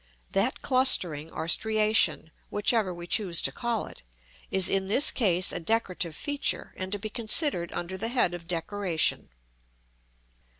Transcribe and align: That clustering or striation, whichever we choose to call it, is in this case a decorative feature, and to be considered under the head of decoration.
That 0.31 0.63
clustering 0.63 1.29
or 1.29 1.45
striation, 1.45 2.31
whichever 2.49 2.91
we 2.91 3.05
choose 3.05 3.39
to 3.43 3.51
call 3.51 3.85
it, 3.85 4.01
is 4.49 4.67
in 4.67 4.87
this 4.87 5.11
case 5.11 5.51
a 5.51 5.59
decorative 5.59 6.15
feature, 6.15 6.73
and 6.75 6.91
to 6.91 6.97
be 6.97 7.11
considered 7.11 7.71
under 7.71 7.99
the 7.99 8.07
head 8.09 8.33
of 8.33 8.47
decoration. 8.47 9.29